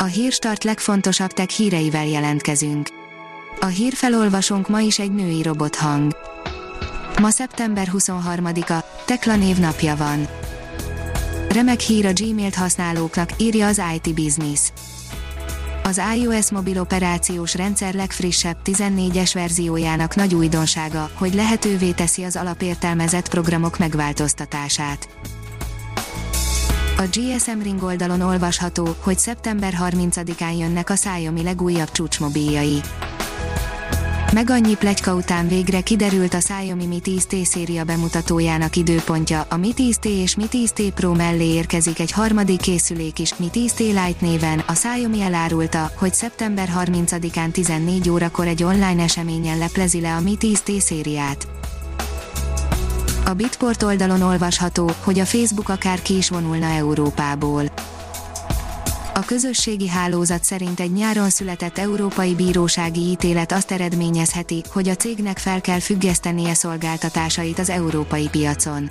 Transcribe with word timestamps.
A 0.00 0.04
hírstart 0.04 0.64
legfontosabb 0.64 1.32
tech 1.32 1.48
híreivel 1.48 2.06
jelentkezünk. 2.06 2.88
A 3.60 3.66
hírfelolvasónk 3.66 4.68
ma 4.68 4.80
is 4.80 4.98
egy 4.98 5.12
női 5.12 5.42
robothang. 5.42 6.16
Ma 7.20 7.30
szeptember 7.30 7.88
23-a, 7.92 8.84
Tekla 9.04 9.36
névnapja 9.36 9.96
van. 9.96 10.28
Remek 11.48 11.80
hír 11.80 12.06
a 12.06 12.12
Gmailt 12.12 12.54
használóknak, 12.54 13.30
írja 13.36 13.66
az 13.66 13.82
IT 13.94 14.14
Business. 14.14 14.60
Az 15.82 16.00
iOS 16.16 16.50
mobil 16.50 16.80
operációs 16.80 17.54
rendszer 17.54 17.94
legfrissebb 17.94 18.56
14-es 18.64 19.30
verziójának 19.34 20.14
nagy 20.14 20.34
újdonsága, 20.34 21.10
hogy 21.14 21.34
lehetővé 21.34 21.90
teszi 21.90 22.22
az 22.22 22.36
alapértelmezett 22.36 23.28
programok 23.28 23.78
megváltoztatását. 23.78 25.08
A 27.00 27.06
GSM 27.12 27.62
Ring 27.62 27.82
oldalon 27.82 28.20
olvasható, 28.20 28.96
hogy 29.00 29.18
szeptember 29.18 29.74
30-án 29.80 30.58
jönnek 30.58 30.90
a 30.90 30.94
Xiaomi 30.94 31.42
legújabb 31.42 31.90
csúcsmobiljai. 31.90 32.80
Meg 34.32 34.50
annyi 34.50 34.74
plegyka 34.74 35.14
után 35.14 35.48
végre 35.48 35.80
kiderült 35.80 36.34
a 36.34 36.38
Xiaomi 36.38 36.86
Mi 36.86 37.00
10T 37.04 37.44
széria 37.44 37.84
bemutatójának 37.84 38.76
időpontja, 38.76 39.46
a 39.48 39.56
Mi 39.56 39.72
10T 39.76 40.04
és 40.04 40.36
Mi 40.36 40.44
10T 40.50 40.90
Pro 40.94 41.12
mellé 41.14 41.46
érkezik 41.46 41.98
egy 41.98 42.12
harmadik 42.12 42.60
készülék 42.60 43.18
is, 43.18 43.36
Mi 43.36 43.46
10T 43.52 43.78
Lite 43.78 44.16
néven, 44.26 44.58
a 44.58 44.72
Xiaomi 44.72 45.20
elárulta, 45.20 45.90
hogy 45.94 46.14
szeptember 46.14 46.68
30-án 46.84 47.50
14 47.50 48.10
órakor 48.10 48.46
egy 48.46 48.62
online 48.62 49.02
eseményen 49.02 49.58
leplezi 49.58 50.00
le 50.00 50.14
a 50.14 50.20
Mi 50.20 50.36
10T 50.40 50.80
szériát. 50.80 51.57
A 53.28 53.34
Bitport 53.34 53.82
oldalon 53.82 54.22
olvasható, 54.22 54.90
hogy 55.00 55.18
a 55.18 55.24
Facebook 55.24 55.68
akár 55.68 56.02
ki 56.02 56.16
is 56.16 56.28
vonulna 56.28 56.66
Európából. 56.66 57.64
A 59.14 59.20
közösségi 59.26 59.88
hálózat 59.88 60.44
szerint 60.44 60.80
egy 60.80 60.92
nyáron 60.92 61.30
született 61.30 61.78
európai 61.78 62.34
bírósági 62.34 63.00
ítélet 63.00 63.52
azt 63.52 63.70
eredményezheti, 63.70 64.62
hogy 64.72 64.88
a 64.88 64.94
cégnek 64.94 65.38
fel 65.38 65.60
kell 65.60 65.78
függesztenie 65.78 66.54
szolgáltatásait 66.54 67.58
az 67.58 67.70
európai 67.70 68.28
piacon. 68.28 68.90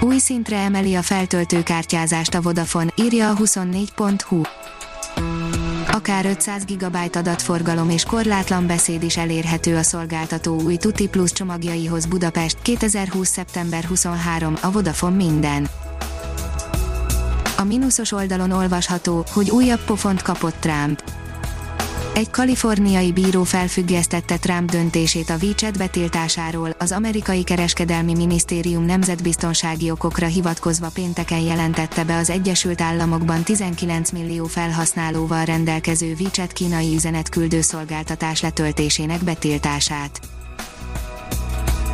Új 0.00 0.18
szintre 0.18 0.56
emeli 0.56 0.94
a 0.94 1.02
feltöltőkártyázást 1.02 2.34
a 2.34 2.40
Vodafone, 2.40 2.92
írja 2.96 3.30
a 3.30 3.36
24.hu. 3.36 4.40
Akár 5.92 6.26
500 6.26 6.64
GB 6.64 6.96
adatforgalom 7.12 7.90
és 7.90 8.04
korlátlan 8.04 8.66
beszéd 8.66 9.02
is 9.02 9.16
elérhető 9.16 9.76
a 9.76 9.82
szolgáltató 9.82 10.60
új 10.60 10.76
Tutti 10.76 11.08
Plus 11.08 11.32
csomagjaihoz 11.32 12.06
Budapest 12.06 12.62
2020. 12.62 13.28
szeptember 13.28 13.84
23, 13.84 14.54
a 14.62 14.70
Vodafone 14.70 15.16
minden. 15.16 15.68
A 17.56 17.64
mínuszos 17.64 18.12
oldalon 18.12 18.50
olvasható, 18.50 19.24
hogy 19.32 19.50
újabb 19.50 19.80
pofont 19.84 20.22
kapott 20.22 20.56
Trump. 20.60 21.02
Egy 22.14 22.30
kaliforniai 22.30 23.12
bíró 23.12 23.42
felfüggesztette 23.42 24.36
Trump 24.36 24.70
döntését 24.70 25.30
a 25.30 25.36
WeChat 25.42 25.78
betiltásáról, 25.78 26.74
az 26.78 26.92
amerikai 26.92 27.44
kereskedelmi 27.44 28.14
minisztérium 28.14 28.84
nemzetbiztonsági 28.84 29.90
okokra 29.90 30.26
hivatkozva 30.26 30.88
pénteken 30.94 31.40
jelentette 31.40 32.04
be 32.04 32.16
az 32.16 32.30
Egyesült 32.30 32.80
Államokban 32.80 33.42
19 33.42 34.10
millió 34.10 34.44
felhasználóval 34.44 35.44
rendelkező 35.44 36.16
WeChat 36.20 36.52
kínai 36.52 36.94
üzenetküldő 36.94 37.60
szolgáltatás 37.60 38.40
letöltésének 38.40 39.24
betiltását. 39.24 40.20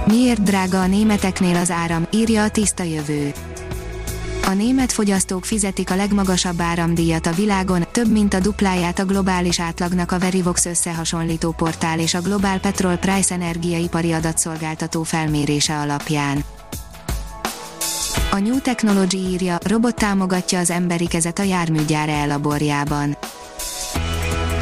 Miért 0.06 0.42
drága 0.42 0.80
a 0.80 0.86
németeknél 0.86 1.56
az 1.56 1.70
áram, 1.70 2.06
írja 2.12 2.42
a 2.42 2.50
tiszta 2.50 2.82
jövő. 2.82 3.32
A 4.46 4.52
német 4.54 4.92
fogyasztók 4.92 5.44
fizetik 5.44 5.90
a 5.90 5.96
legmagasabb 5.96 6.60
áramdíjat 6.60 7.26
a 7.26 7.32
világon, 7.32 7.86
több 7.92 8.10
mint 8.10 8.34
a 8.34 8.40
dupláját 8.40 8.98
a 8.98 9.04
globális 9.04 9.60
átlagnak 9.60 10.12
a 10.12 10.18
Verivox 10.18 10.66
összehasonlító 10.66 11.50
portál 11.50 11.98
és 11.98 12.14
a 12.14 12.20
Global 12.20 12.58
Petrol 12.58 12.96
Price 12.96 13.34
energiaipari 13.34 14.12
adatszolgáltató 14.12 15.02
felmérése 15.02 15.78
alapján. 15.78 16.44
A 18.30 18.38
New 18.38 18.60
Technology 18.60 19.18
írja, 19.18 19.58
robot 19.62 19.94
támogatja 19.94 20.58
az 20.58 20.70
emberi 20.70 21.06
kezet 21.06 21.38
a 21.38 21.42
járműgyár 21.42 22.08
elaborjában. 22.08 23.16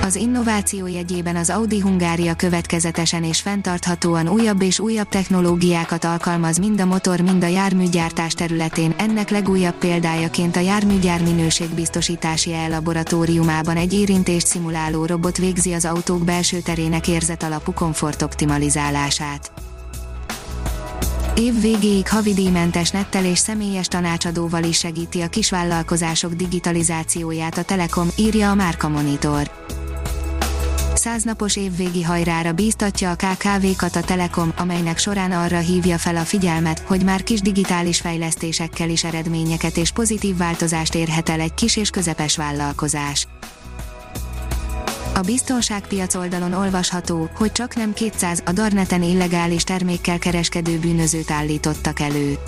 Az 0.04 0.16
innováció 0.16 0.86
jegyében 0.86 1.36
az 1.36 1.50
Audi 1.50 1.80
Hungária 1.80 2.34
következetesen 2.34 3.24
és 3.24 3.40
fenntarthatóan 3.40 4.28
újabb 4.28 4.62
és 4.62 4.78
újabb 4.78 5.08
technológiákat 5.08 6.04
alkalmaz 6.04 6.58
mind 6.58 6.80
a 6.80 6.84
motor, 6.84 7.20
mind 7.20 7.44
a 7.44 7.46
járműgyártás 7.46 8.32
területén. 8.32 8.94
Ennek 8.98 9.30
legújabb 9.30 9.74
példájaként 9.74 10.56
a 10.56 10.60
járműgyár 10.60 11.22
minőségbiztosítási 11.22 12.52
e-laboratóriumában 12.52 13.76
egy 13.76 13.92
érintést 13.92 14.46
szimuláló 14.46 15.04
robot 15.06 15.36
végzi 15.36 15.72
az 15.72 15.84
autók 15.84 16.24
belső 16.24 16.60
terének 16.60 17.08
érzet 17.08 17.42
alapú 17.42 17.72
komfort 17.72 18.22
optimalizálását. 18.22 19.52
Év 21.34 21.60
végéig 21.60 22.08
havidíjmentes 22.08 22.90
nettel 22.90 23.24
és 23.24 23.38
személyes 23.38 23.86
tanácsadóval 23.86 24.62
is 24.62 24.78
segíti 24.78 25.20
a 25.20 25.28
kisvállalkozások 25.28 26.32
digitalizációját 26.32 27.58
a 27.58 27.62
Telekom, 27.62 28.08
írja 28.16 28.50
a 28.50 28.54
Márka 28.54 28.88
Monitor 28.88 29.50
száznapos 31.04 31.56
évvégi 31.56 32.02
hajrára 32.02 32.52
bíztatja 32.52 33.10
a 33.10 33.14
KKV-kat 33.14 33.96
a 33.96 34.00
Telekom, 34.00 34.52
amelynek 34.56 34.98
során 34.98 35.32
arra 35.32 35.58
hívja 35.58 35.98
fel 35.98 36.16
a 36.16 36.20
figyelmet, 36.20 36.78
hogy 36.78 37.04
már 37.04 37.22
kis 37.22 37.40
digitális 37.40 38.00
fejlesztésekkel 38.00 38.88
is 38.88 39.04
eredményeket 39.04 39.76
és 39.76 39.90
pozitív 39.90 40.36
változást 40.36 40.94
érhet 40.94 41.28
el 41.28 41.40
egy 41.40 41.54
kis 41.54 41.76
és 41.76 41.90
közepes 41.90 42.36
vállalkozás. 42.36 43.26
A 45.14 45.20
biztonságpiac 45.20 46.14
oldalon 46.14 46.52
olvasható, 46.52 47.30
hogy 47.34 47.52
csak 47.52 47.74
nem 47.74 47.92
200 47.92 48.42
a 48.44 48.52
Darneten 48.52 49.02
illegális 49.02 49.64
termékkel 49.64 50.18
kereskedő 50.18 50.78
bűnözőt 50.78 51.30
állítottak 51.30 52.00
elő 52.00 52.38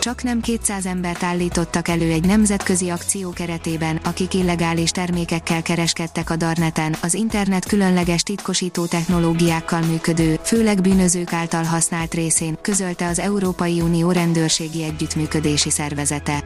csak 0.00 0.22
nem 0.22 0.40
200 0.40 0.86
embert 0.86 1.22
állítottak 1.22 1.88
elő 1.88 2.10
egy 2.10 2.24
nemzetközi 2.24 2.88
akció 2.88 3.30
keretében, 3.30 3.96
akik 3.96 4.34
illegális 4.34 4.90
termékekkel 4.90 5.62
kereskedtek 5.62 6.30
a 6.30 6.36
Darneten, 6.36 6.96
az 7.02 7.14
internet 7.14 7.66
különleges 7.66 8.22
titkosító 8.22 8.86
technológiákkal 8.86 9.80
működő, 9.80 10.38
főleg 10.42 10.80
bűnözők 10.80 11.32
által 11.32 11.62
használt 11.62 12.14
részén, 12.14 12.58
közölte 12.62 13.06
az 13.06 13.18
Európai 13.18 13.80
Unió 13.80 14.10
rendőrségi 14.10 14.84
együttműködési 14.84 15.70
szervezete. 15.70 16.44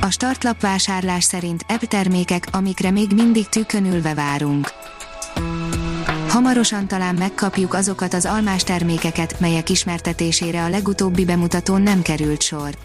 A 0.00 0.10
startlap 0.10 0.60
vásárlás 0.60 1.24
szerint 1.24 1.64
app 1.68 1.82
termékek, 1.82 2.46
amikre 2.50 2.90
még 2.90 3.12
mindig 3.14 3.48
tükönülve 3.48 4.14
várunk. 4.14 4.72
Hamarosan 6.40 6.86
talán 6.88 7.14
megkapjuk 7.14 7.74
azokat 7.74 8.14
az 8.14 8.26
almás 8.26 8.62
termékeket, 8.62 9.40
melyek 9.40 9.70
ismertetésére 9.70 10.64
a 10.64 10.68
legutóbbi 10.68 11.24
bemutatón 11.24 11.82
nem 11.82 12.02
került 12.02 12.42
sor. 12.42 12.76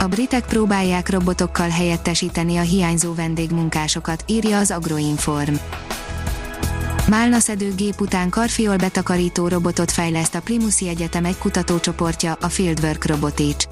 A 0.00 0.06
britek 0.06 0.46
próbálják 0.46 1.10
robotokkal 1.10 1.68
helyettesíteni 1.68 2.56
a 2.56 2.60
hiányzó 2.60 3.14
vendégmunkásokat, 3.14 4.24
írja 4.26 4.58
az 4.58 4.70
Agroinform. 4.70 5.54
Málnaszedő 7.08 7.74
gép 7.74 8.00
után 8.00 8.30
karfiol 8.30 8.76
betakarító 8.76 9.48
robotot 9.48 9.90
fejleszt 9.90 10.34
a 10.34 10.40
Plimuszi 10.40 10.88
Egyetem 10.88 11.24
egy 11.24 11.38
kutatócsoportja, 11.38 12.36
a 12.40 12.48
Fieldwork 12.48 13.06
Robotics. 13.06 13.64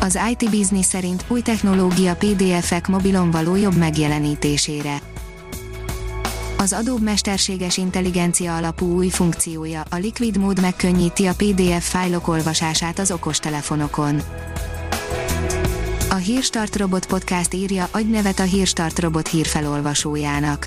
Az 0.00 0.18
IT 0.30 0.50
Business 0.50 0.86
szerint 0.86 1.24
új 1.28 1.40
technológia 1.40 2.16
PDF-ek 2.16 2.88
mobilon 2.88 3.30
való 3.30 3.56
jobb 3.56 3.76
megjelenítésére 3.76 5.09
az 6.60 6.72
Adobe 6.72 7.02
mesterséges 7.02 7.76
intelligencia 7.76 8.56
alapú 8.56 8.86
új 8.86 9.08
funkciója, 9.08 9.84
a 9.90 9.96
Liquid 9.96 10.36
Mode 10.36 10.60
megkönnyíti 10.60 11.26
a 11.26 11.34
PDF 11.36 11.90
fájlok 11.90 12.28
olvasását 12.28 12.98
az 12.98 13.10
okostelefonokon. 13.10 14.22
A 16.10 16.14
Hírstart 16.14 16.76
Robot 16.76 17.06
Podcast 17.06 17.54
írja, 17.54 17.88
adj 17.90 18.10
nevet 18.10 18.38
a 18.38 18.42
Hírstart 18.42 18.98
Robot 18.98 19.28
hírfelolvasójának. 19.28 20.66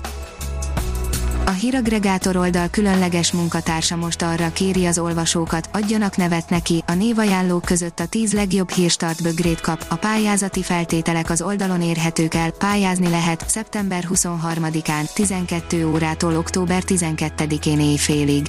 A 1.46 1.50
híragregátor 1.50 2.36
oldal 2.36 2.68
különleges 2.70 3.32
munkatársa 3.32 3.96
most 3.96 4.22
arra 4.22 4.52
kéri 4.52 4.86
az 4.86 4.98
olvasókat, 4.98 5.68
adjanak 5.72 6.16
nevet 6.16 6.48
neki, 6.48 6.82
a 6.86 6.92
névajánlók 6.92 7.64
között 7.64 8.00
a 8.00 8.06
10 8.06 8.32
legjobb 8.32 8.70
hírstart 8.70 9.22
bögrét 9.22 9.60
kap, 9.60 9.84
a 9.88 9.94
pályázati 9.94 10.62
feltételek 10.62 11.30
az 11.30 11.42
oldalon 11.42 11.82
érhetők 11.82 12.34
el, 12.34 12.50
pályázni 12.50 13.08
lehet 13.08 13.44
szeptember 13.48 14.08
23-án, 14.14 15.12
12 15.14 15.86
órától 15.86 16.36
október 16.36 16.82
12-én 16.86 17.80
éjfélig. 17.80 18.46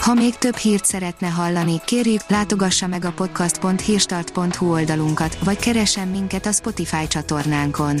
Ha 0.00 0.14
még 0.14 0.34
több 0.34 0.56
hírt 0.56 0.84
szeretne 0.84 1.28
hallani, 1.28 1.80
kérjük, 1.84 2.22
látogassa 2.26 2.86
meg 2.86 3.04
a 3.04 3.12
podcast.hírstart.hu 3.12 4.72
oldalunkat, 4.72 5.38
vagy 5.44 5.58
keressen 5.58 6.08
minket 6.08 6.46
a 6.46 6.52
Spotify 6.52 7.06
csatornánkon 7.06 8.00